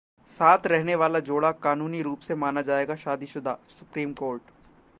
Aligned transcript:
साथ 0.31 0.65
रहने 0.67 0.95
वाला 0.95 1.19
जोड़ा 1.19 1.51
कानूनी 1.65 2.01
रूप 2.01 2.19
से 2.19 2.35
माना 2.35 2.61
जाएगा 2.61 2.95
शादीशुदा: 2.95 3.57
सुप्रीम 3.69 4.13
कोर्ट 4.13 4.41